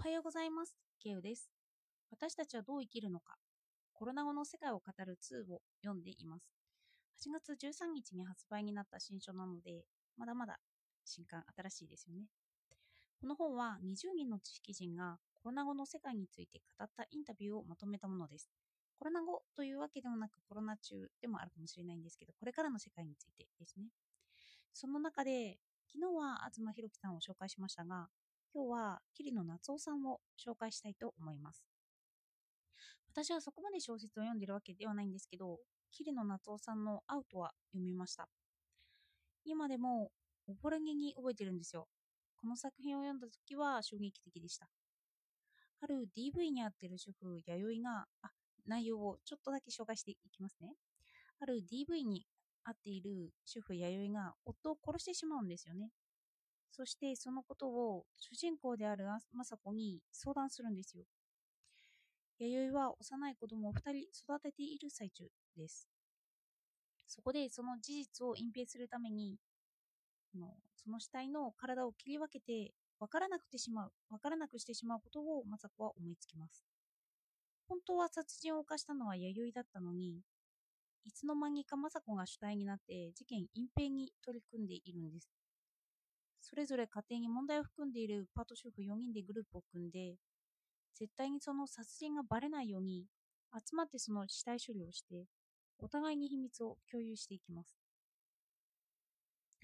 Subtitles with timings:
[0.00, 0.74] おはようございます。
[0.98, 1.50] ケウです。
[2.10, 3.36] 私たちはどう生きるのか。
[3.92, 6.48] コロナ後の世界を語る2を読んでいます。
[7.22, 9.84] 8月13日に発売になった新書なので、
[10.16, 10.58] まだまだ
[11.04, 12.22] 新刊新しいですよね。
[13.20, 18.48] この本は20人の知識人がコロナ後の世界について語ったインタビューをまとめたものです。
[18.98, 23.88] コロナ後というわけでもなくコロナ中でもあるかもしれないんですけど、これからの世界についてですね。
[24.72, 25.58] その中で、
[25.92, 28.08] 昨日は東博樹さんを紹介しましたが、
[28.52, 31.62] 今日は桐野夏夫さんを紹介したいと思います。
[33.12, 35.58] 私はそこまで小説を読んでるわけではないんですけど、
[35.92, 38.28] 桐野夏夫さんのアウトは読みました。
[39.44, 40.10] 今でも
[40.48, 41.86] おぼろげに覚えてるんですよ。
[42.40, 44.68] この作品を読んだ時は衝撃的でした。
[45.82, 48.30] ある DV に遭ってる主婦、弥生が、あ、
[48.66, 50.74] 内容をちょっとだけ紹介していきますね。
[51.38, 52.26] ある DV に
[52.66, 55.90] 遭っている主婦、弥生が夫を殺してしまうんですよね。
[56.70, 61.04] そしてそのことを主人公である雅子に相談するんですよ。
[62.38, 65.24] 弥生は幼い子供を2人育てている最中
[65.56, 65.88] です。
[67.06, 69.36] そこでその事実を隠蔽するために、
[70.76, 76.64] その死体の体を切り分けて分からなくてしまう、分からなくしてしまうことを雅子は思いつきます。
[77.68, 80.20] 本当は殺人を犯したのは弥生だったのに、
[81.04, 85.30] いつの間にか雅子が主体になって事件隠蔽に取り組んでいるんです。
[86.40, 90.16] それぞれ家庭に問題を含んでいるパート主婦4人でグループを組んで、
[90.94, 93.06] 絶対にその殺人がバレないように
[93.54, 95.26] 集まってその死体処理をして、
[95.78, 97.76] お互いに秘密を共有していきます。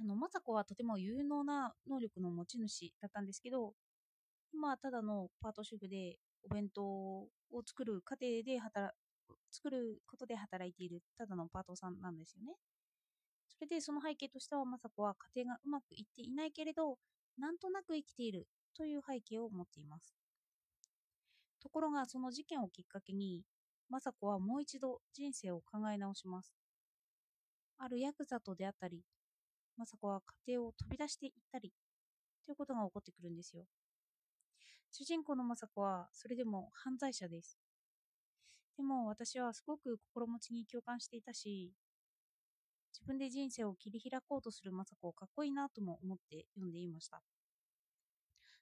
[0.00, 3.74] あの、雅子はとても有能な能力の持ち主だったんですけど、
[4.52, 7.28] 今はただのパート主婦でお弁当を
[7.66, 8.94] 作る過程で働
[9.50, 12.54] 作ることで働いているただのパートさんなんですよね。
[13.58, 16.98] それでその背景としては雅子は家庭がうまくいっていないけれど、
[17.38, 20.14] なんとなく生きているという背景を持っています。
[21.62, 23.42] ところがその事件をきっかけに、
[23.90, 26.54] 雅子はもう一度人生を考え直します。
[27.78, 29.02] あるヤクザと出会ったり、
[29.78, 31.72] 雅子は家庭を飛び出していったり、
[32.44, 33.64] ということが起こってくるんですよ。
[34.92, 37.58] 主人公の雅子はそれでも犯罪者です。
[38.76, 41.72] でも私はすごく心持ちに共感していたし、
[42.96, 47.20] 自分で人生を切り開こうとする雅子をかっこいいなとも思って読んでいました。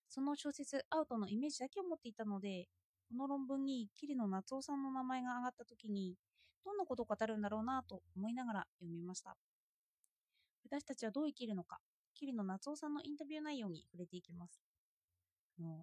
[0.08, 2.66] その小説アウトのイメージだけを持っていたので、
[3.08, 6.16] この論文に桐野夏夫さんの名前が挙がった時に、
[6.64, 9.36] どんなことを語るんだろうなと思いながら読みました。
[10.64, 11.78] 私たちはどう生きるのか、
[12.14, 14.60] 桐野夏夫さんのインタビュー内容に触れていきます。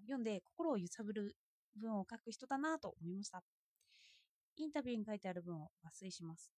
[0.01, 1.37] 読んで心を揺さぶる
[1.77, 3.43] 文を書く人だなと思いました。
[4.57, 6.51] インタビューに書いてある文を抜粋します。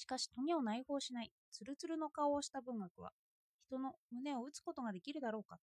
[0.00, 3.12] しかし、トゲを内包しない、ツルツルの顔をした文学は、
[3.66, 5.58] 人の胸を打つことができるだろうか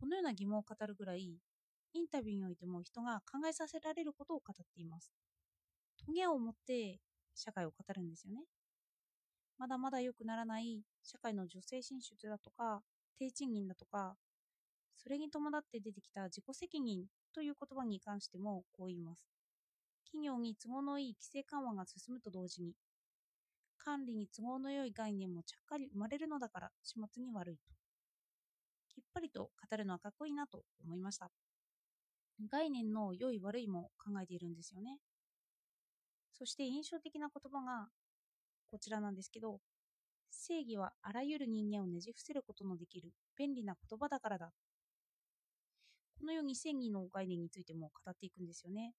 [0.00, 1.38] このような疑問を語るぐらい、
[1.92, 5.12] インタビューにおいても人が考えさせられることを語っています。
[6.04, 6.98] トゲを持って
[7.36, 8.40] 社会を語るんですよね。
[9.58, 12.82] まだまだ良くならない社会の女性進出だとか、
[13.16, 14.16] 低賃金だとか、
[14.96, 19.24] それに伴って出てきた自己責任という言葉に関してもこう言います。
[20.04, 22.72] 企業に都合のいい規制緩和が進むと同時に、
[23.84, 27.62] 管理に都合の良い概念もちゃっかり生まれるのだから始末に悪いと。
[28.88, 31.30] きっぱりと語るのはかっこいいなと思いました。
[32.50, 34.98] 概念の良い悪いも考えているんですよね。
[36.32, 37.88] そして印象的な言葉が
[38.70, 39.60] こちらなんですけど、
[40.30, 44.52] 正義はあらゆる人間をねじ伏せることのできる便利な言葉だからだ。
[46.18, 48.94] このように正義の概念についても語っていくんですよね。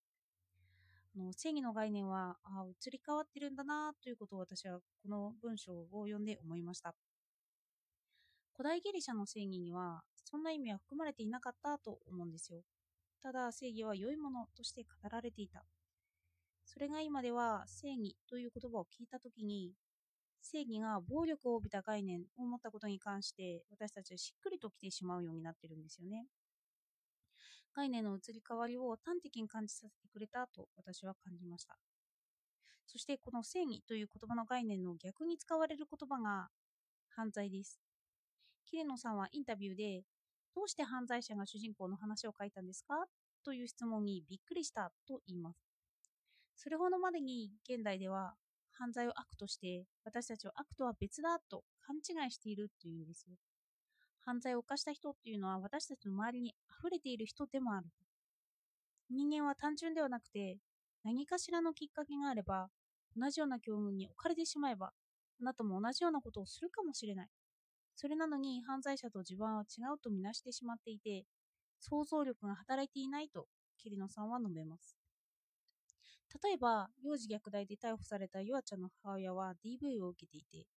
[1.20, 6.96] の正義の概念はあ移り変わってるんだなということを私はこの文章を読んで思いました。
[8.56, 12.62] 古代ギリシャの正義にはそんな意味は含まれていなかったと思うんですよ。
[13.22, 15.66] ただ正義は良いものとして語られていた。
[16.66, 19.74] それが今では正義という言葉を聞いたときに、
[20.42, 26.26] 正義が暴力を帯びた概念を持ったことに関して私たちはしっくりときてしまうようになってるんですよね。
[27.76, 31.78] 概念の移り変わりを端的に感じさせてくれたと私は感じました。
[32.88, 36.48] そしてこの正義という言葉の概念の逆に使われる言葉が
[37.10, 37.82] 犯罪です。
[38.68, 40.04] 桐野さんはインタビューで、
[40.56, 43.06] どうして犯罪者が主人公の話を書いたんですか？
[43.44, 45.68] という質問にびっくりしたと言います。
[46.56, 48.36] それほどまでに現代では
[48.72, 53.36] 犯罪を悪として私たちは悪とは別だと勘違いしているというんですよ。
[54.26, 57.88] 犯罪を犯した人っていうのは私たちの周りに溢れている人でもある。
[59.10, 60.58] 人間は単純ではなくて
[61.04, 62.70] 何かしらのきっかけがあれば
[63.16, 67.28] 同じような境遇に置かれてしまえばあなたも同じようなことをするかもしれない。
[67.96, 71.26] それなのに犯罪者と自分は違うとみなしてしまっていて
[71.80, 74.98] 想像力が働いていないとキリノさんは述べます。
[76.44, 80.68] 例えば、幼児虐待で逮捕されたヨアちゃんの母親は DV を受けていて、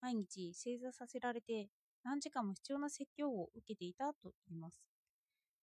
[0.00, 1.68] 毎日正座させられて
[2.06, 4.80] 何時間も必要な説教を受けていたと言います。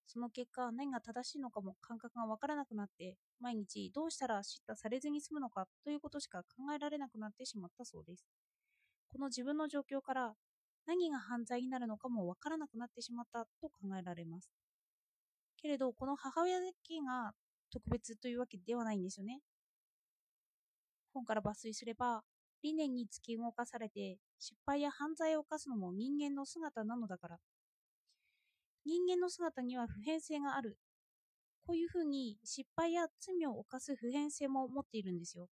[0.07, 8.25] その結果、何が正しいのかも感覚がわからなくなって、毎日どうしたら叱咤されずに済むのかということしか考えられなくなってしまったそうです。
[9.07, 10.33] この自分の状況から
[10.85, 14.51] 何が犯罪になるのかもわからなくなってしまったと考えられます。
[15.55, 17.31] けれど、この母親だけが
[17.71, 19.39] 特別というわけではないんですよね。
[21.13, 22.21] 本から抜粋すれば、
[22.63, 27.37] 理念に突き動かされて失敗や犯罪を犯すのも人間の姿なのだから。
[28.85, 30.77] 人間の姿には普遍性がある。
[31.65, 35.47] こういうふうに失敗や罪を犯す普遍性も持っているんですよ。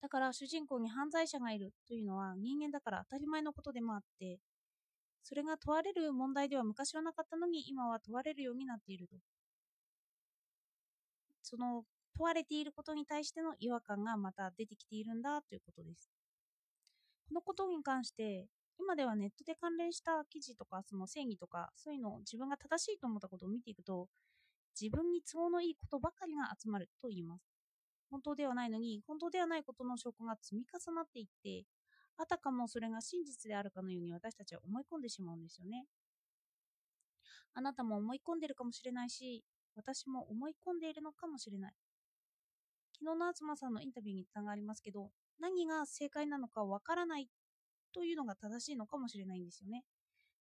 [0.00, 4.38] だから主人公に犯罪者がいるというのは人間だから当たり前のことでもあって、
[5.22, 9.16] それが問われる問題では昔はなかったのに今は問われるようになっていると。
[11.42, 11.84] その
[12.18, 16.10] 問われていることに対しての違和感がまた出てきているんだということです。
[17.28, 18.48] このことに関して、
[18.80, 24.08] 今ではネットで関連した記事とか、その正義とか、そういうのを自分が正しいと思ったことを見ていくと、
[24.80, 27.44] 自分に都合のいいことばかりが集まると言います。
[28.10, 31.66] 本当ではないのに、本当ではないことの証拠が積み重なっていって、
[32.16, 35.86] あたかもそれが真実であるかのように私たちは思い込んでしまうんですよね。
[37.54, 39.44] あなたも思い込んでるかもしれないし、
[39.76, 41.74] 私も思い込んでいるのかもしれない。
[43.08, 45.08] 昨日の東さんのインタビューにつながりますけど、
[45.40, 47.26] 何が正解なのかわからない
[47.94, 49.82] というのが正しいのかもしれないんですよね。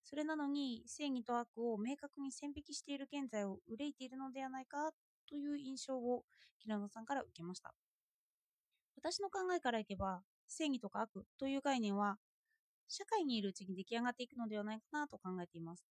[0.03, 4.91] それなのに正義と悪を明確に線引きしている現在を憂いているのではないか
[5.29, 6.25] という印象を
[6.59, 7.73] 平野さんから受けました。
[8.97, 12.17] 私の考えからいけば正義とか悪という概念は
[12.89, 15.85] 社会にいるうちに出来上がっていくのではないかなと考えています。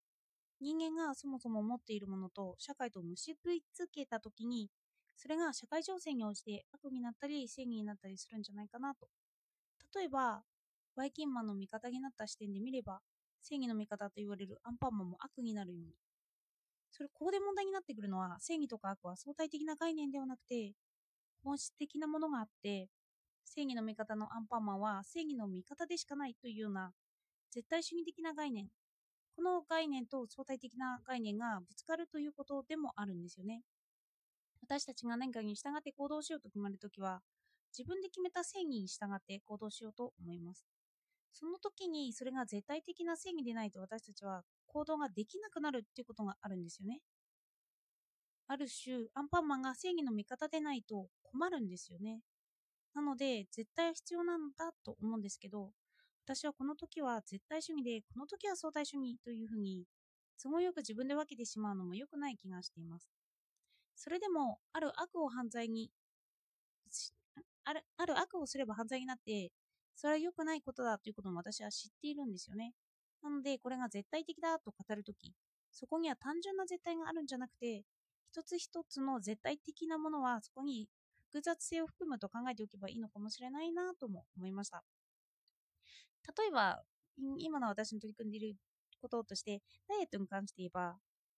[0.61, 4.69] 人間がそもそも持っているものと社会と結びつけたときに
[5.17, 9.09] それが社会情勢に応じて悪になったり正義になったりするんじゃないかなと。
[9.95, 10.43] 例えば、
[10.95, 13.01] バイキンマンの味方になった視点で見れば、
[13.43, 15.95] 正義の味方と言われるアンパンマンも悪になるように。
[16.91, 20.73] それ、ここで問題になってくるのは、正義とか悪は相対的な概念ではなくて、
[21.45, 22.89] 本質的なものがあって、
[23.45, 26.93] 正義の味方のアンパンマンは正義の味方でしかないというような
[27.53, 28.69] 絶対主義的な概念。
[29.37, 33.63] この概念と相対的な概念がぶつかるということでもあるんですよね。
[34.69, 37.23] 私たちが何かに従って行動しようと決まるときは、
[37.77, 40.67] 自分で決めた正義に従って行動しようと思います。
[41.33, 47.01] その時にそれが絶対的な正義でないと私たちは行動ができなくなるっていうことがあるんですよね。
[48.49, 52.23] ある種、アンパンマンが正義の味方でないと困るんですよね。
[52.95, 55.73] なので、絶対必要なんだと思うんですけど、
[56.25, 59.87] 私はこの時は絶対主義で、この時は相対主義というふうに、
[60.43, 63.09] 都合よく自分で分けてしまうのも良くない気がしています。
[63.97, 65.91] それでも、ある悪を犯罪に、
[67.65, 69.51] あるある悪をすれば犯罪になって、
[69.97, 72.75] それは良くないことだということも私は知っているんですよね。
[73.23, 75.35] なので、これが絶対的だと語るとき、
[75.73, 77.83] そこには単純な絶対があるんじゃなくて、
[78.31, 80.89] 一つ一つの絶対的なものはそこに
[81.31, 84.85] 複雑性を含むと考えておけばいいのかもしれないなとも思いました。
[86.37, 86.83] 例えば、
[87.39, 88.57] 今の私の取り組んでいる
[89.01, 90.97] こととして、ダイエットに関して言えば、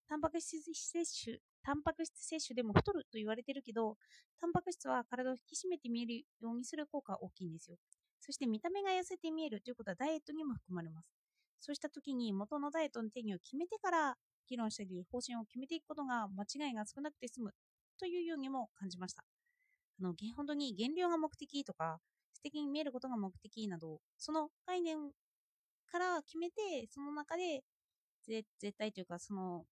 [0.09, 3.97] タンパク質摂取タンパク質摂取でも太ると言われてるけど、
[4.41, 7.77] タンパク質は体を引き締めて見えるようにする効果が大きいんですよ。
[8.21, 11.09] そして見た目が痩せて見えるということはダイエットにも含まれます。
[11.61, 14.17] そうした時に元のダイエットの定義を決めてから
[14.49, 17.51] 議論したり方針を決めていくことが間違いが少なくて済む
[17.99, 19.25] というようにも感じました。
[20.01, 21.99] あの本当に減量が目的とか
[22.33, 25.11] 素敵に見えることが目的などその概念
[25.91, 27.63] から決めてその中で
[28.27, 28.47] 絶
[28.79, 29.65] 対というかその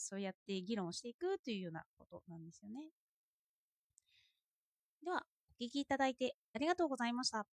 [0.00, 2.90] そうやって議論をしていくというようなことなんですよね。
[5.02, 5.26] では、
[5.60, 7.46] お聞きいただいてありがとうございました。